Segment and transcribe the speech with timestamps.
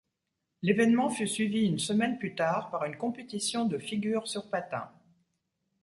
[0.63, 4.89] L'événement fut suivi une semaine plus tard par une compétition de figures sur patins.